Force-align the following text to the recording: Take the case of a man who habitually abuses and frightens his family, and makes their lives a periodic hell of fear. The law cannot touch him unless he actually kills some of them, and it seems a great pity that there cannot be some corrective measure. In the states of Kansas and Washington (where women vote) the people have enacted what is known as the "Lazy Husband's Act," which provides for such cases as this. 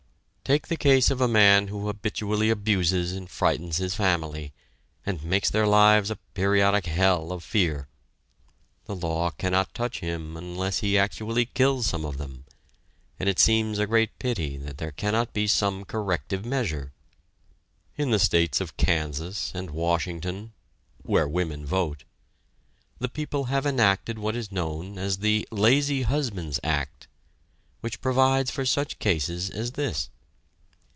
Take 0.43 0.67
the 0.67 0.75
case 0.75 1.09
of 1.09 1.21
a 1.21 1.29
man 1.29 1.69
who 1.69 1.87
habitually 1.87 2.49
abuses 2.49 3.13
and 3.13 3.29
frightens 3.29 3.77
his 3.77 3.95
family, 3.95 4.51
and 5.05 5.23
makes 5.23 5.49
their 5.49 5.65
lives 5.65 6.11
a 6.11 6.17
periodic 6.33 6.87
hell 6.87 7.31
of 7.31 7.41
fear. 7.41 7.87
The 8.83 8.95
law 8.97 9.29
cannot 9.29 9.73
touch 9.73 10.01
him 10.01 10.35
unless 10.35 10.79
he 10.79 10.97
actually 10.97 11.45
kills 11.45 11.85
some 11.87 12.03
of 12.03 12.17
them, 12.17 12.43
and 13.17 13.29
it 13.29 13.39
seems 13.39 13.79
a 13.79 13.87
great 13.87 14.19
pity 14.19 14.57
that 14.57 14.77
there 14.77 14.91
cannot 14.91 15.31
be 15.31 15.47
some 15.47 15.85
corrective 15.85 16.43
measure. 16.43 16.91
In 17.95 18.11
the 18.11 18.19
states 18.19 18.59
of 18.59 18.75
Kansas 18.75 19.53
and 19.55 19.69
Washington 19.71 20.51
(where 21.03 21.29
women 21.29 21.65
vote) 21.65 22.03
the 22.99 23.07
people 23.07 23.45
have 23.45 23.65
enacted 23.65 24.19
what 24.19 24.35
is 24.35 24.51
known 24.51 24.97
as 24.97 25.19
the 25.19 25.47
"Lazy 25.49 26.01
Husband's 26.01 26.59
Act," 26.61 27.07
which 27.79 28.01
provides 28.01 28.51
for 28.51 28.65
such 28.65 28.99
cases 28.99 29.49
as 29.49 29.71
this. 29.73 30.09